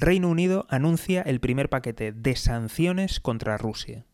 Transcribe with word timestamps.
Reino 0.00 0.28
Unido 0.28 0.64
anuncia 0.70 1.22
el 1.22 1.40
primer 1.40 1.70
paquete 1.70 2.12
de 2.12 2.36
sanciones 2.36 3.18
contra 3.18 3.56
Rusia. 3.58 4.06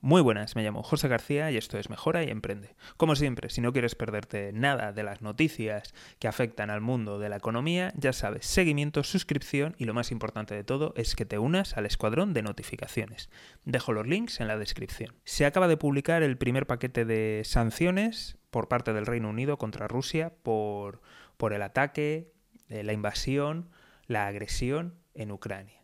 Muy 0.00 0.22
buenas, 0.22 0.56
me 0.56 0.62
llamo 0.62 0.82
José 0.82 1.06
García 1.06 1.50
y 1.50 1.58
esto 1.58 1.78
es 1.78 1.90
Mejora 1.90 2.24
y 2.24 2.30
Emprende. 2.30 2.76
Como 2.96 3.14
siempre, 3.14 3.50
si 3.50 3.60
no 3.60 3.74
quieres 3.74 3.94
perderte 3.94 4.54
nada 4.54 4.90
de 4.92 5.02
las 5.02 5.20
noticias 5.20 5.92
que 6.18 6.28
afectan 6.28 6.70
al 6.70 6.80
mundo 6.80 7.18
de 7.18 7.28
la 7.28 7.36
economía, 7.36 7.92
ya 7.94 8.14
sabes, 8.14 8.46
seguimiento, 8.46 9.04
suscripción 9.04 9.74
y 9.76 9.84
lo 9.84 9.92
más 9.92 10.12
importante 10.12 10.54
de 10.54 10.64
todo 10.64 10.94
es 10.96 11.14
que 11.14 11.26
te 11.26 11.38
unas 11.38 11.76
al 11.76 11.84
escuadrón 11.84 12.32
de 12.32 12.40
notificaciones. 12.40 13.28
Dejo 13.66 13.92
los 13.92 14.06
links 14.06 14.40
en 14.40 14.48
la 14.48 14.56
descripción. 14.56 15.14
Se 15.24 15.44
acaba 15.44 15.68
de 15.68 15.76
publicar 15.76 16.22
el 16.22 16.38
primer 16.38 16.66
paquete 16.66 17.04
de 17.04 17.42
sanciones 17.44 18.38
por 18.50 18.68
parte 18.68 18.94
del 18.94 19.04
Reino 19.04 19.28
Unido 19.28 19.58
contra 19.58 19.88
Rusia 19.88 20.32
por, 20.42 21.02
por 21.36 21.52
el 21.52 21.60
ataque, 21.60 22.32
eh, 22.70 22.82
la 22.82 22.94
invasión, 22.94 23.68
la 24.06 24.26
agresión 24.26 25.01
en 25.14 25.32
Ucrania. 25.32 25.82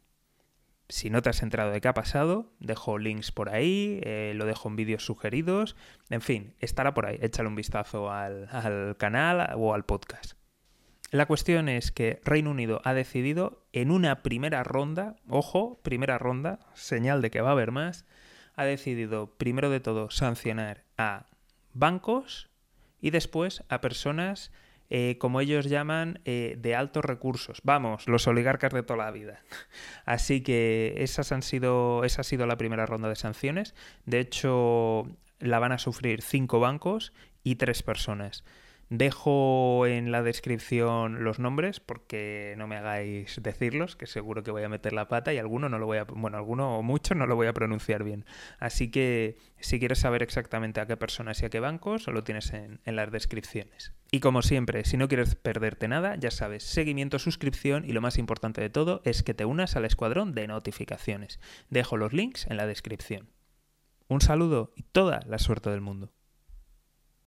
Si 0.88 1.10
no 1.10 1.20
te 1.20 1.28
has 1.28 1.42
enterado 1.42 1.70
de 1.70 1.80
qué 1.80 1.88
ha 1.88 1.94
pasado, 1.94 2.50
dejo 2.60 2.96
links 2.96 3.30
por 3.30 3.50
ahí, 3.50 4.00
eh, 4.02 4.32
lo 4.34 4.46
dejo 4.46 4.68
en 4.68 4.76
vídeos 4.76 5.04
sugeridos, 5.04 5.76
en 6.08 6.22
fin, 6.22 6.54
estará 6.60 6.94
por 6.94 7.04
ahí, 7.04 7.18
échale 7.20 7.48
un 7.48 7.56
vistazo 7.56 8.10
al, 8.10 8.48
al 8.50 8.96
canal 8.96 9.50
o 9.56 9.74
al 9.74 9.84
podcast. 9.84 10.32
La 11.10 11.26
cuestión 11.26 11.68
es 11.68 11.90
que 11.90 12.20
Reino 12.24 12.50
Unido 12.50 12.80
ha 12.84 12.94
decidido 12.94 13.64
en 13.72 13.90
una 13.90 14.22
primera 14.22 14.62
ronda, 14.62 15.16
ojo, 15.28 15.80
primera 15.82 16.18
ronda, 16.18 16.58
señal 16.74 17.22
de 17.22 17.30
que 17.30 17.40
va 17.40 17.50
a 17.50 17.52
haber 17.52 17.70
más, 17.70 18.06
ha 18.56 18.64
decidido 18.64 19.36
primero 19.36 19.70
de 19.70 19.80
todo 19.80 20.10
sancionar 20.10 20.84
a 20.96 21.26
bancos 21.72 22.50
y 23.00 23.10
después 23.10 23.62
a 23.68 23.80
personas 23.80 24.52
eh, 24.90 25.16
como 25.18 25.40
ellos 25.40 25.66
llaman, 25.66 26.20
eh, 26.24 26.56
de 26.58 26.74
altos 26.74 27.04
recursos. 27.04 27.60
Vamos, 27.62 28.08
los 28.08 28.26
oligarcas 28.26 28.72
de 28.72 28.82
toda 28.82 29.04
la 29.04 29.10
vida. 29.10 29.40
Así 30.04 30.42
que 30.42 30.94
esas 30.98 31.32
han 31.32 31.42
sido, 31.42 32.04
esa 32.04 32.22
ha 32.22 32.24
sido 32.24 32.46
la 32.46 32.56
primera 32.56 32.86
ronda 32.86 33.08
de 33.08 33.16
sanciones. 33.16 33.74
De 34.06 34.20
hecho, 34.20 35.06
la 35.40 35.58
van 35.58 35.72
a 35.72 35.78
sufrir 35.78 36.22
cinco 36.22 36.60
bancos 36.60 37.12
y 37.42 37.56
tres 37.56 37.82
personas. 37.82 38.44
Dejo 38.90 39.86
en 39.86 40.10
la 40.12 40.22
descripción 40.22 41.22
los 41.22 41.38
nombres 41.38 41.78
porque 41.78 42.54
no 42.56 42.66
me 42.66 42.76
hagáis 42.76 43.38
decirlos, 43.42 43.96
que 43.96 44.06
seguro 44.06 44.42
que 44.42 44.50
voy 44.50 44.62
a 44.62 44.70
meter 44.70 44.94
la 44.94 45.08
pata 45.08 45.34
y 45.34 45.38
alguno 45.38 45.68
no 45.68 45.78
lo 45.78 45.84
voy 45.84 45.98
a, 45.98 46.04
bueno, 46.04 46.38
alguno 46.38 46.78
o 46.78 46.82
mucho 46.82 47.14
no 47.14 47.26
lo 47.26 47.36
voy 47.36 47.48
a 47.48 47.52
pronunciar 47.52 48.02
bien. 48.02 48.24
Así 48.58 48.90
que 48.90 49.36
si 49.58 49.78
quieres 49.78 49.98
saber 49.98 50.22
exactamente 50.22 50.80
a 50.80 50.86
qué 50.86 50.96
personas 50.96 51.42
y 51.42 51.46
a 51.46 51.50
qué 51.50 51.60
bancos, 51.60 52.06
lo 52.06 52.24
tienes 52.24 52.50
en, 52.54 52.80
en 52.86 52.96
las 52.96 53.12
descripciones. 53.12 53.92
Y 54.10 54.20
como 54.20 54.40
siempre, 54.40 54.86
si 54.86 54.96
no 54.96 55.06
quieres 55.06 55.34
perderte 55.34 55.86
nada, 55.86 56.16
ya 56.16 56.30
sabes, 56.30 56.64
seguimiento, 56.64 57.18
suscripción 57.18 57.84
y 57.84 57.92
lo 57.92 58.00
más 58.00 58.16
importante 58.16 58.62
de 58.62 58.70
todo 58.70 59.02
es 59.04 59.22
que 59.22 59.34
te 59.34 59.44
unas 59.44 59.76
al 59.76 59.84
escuadrón 59.84 60.32
de 60.32 60.46
notificaciones. 60.46 61.40
Dejo 61.68 61.98
los 61.98 62.14
links 62.14 62.46
en 62.46 62.56
la 62.56 62.66
descripción. 62.66 63.28
Un 64.08 64.22
saludo 64.22 64.72
y 64.76 64.84
toda 64.84 65.20
la 65.26 65.38
suerte 65.38 65.68
del 65.68 65.82
mundo. 65.82 66.10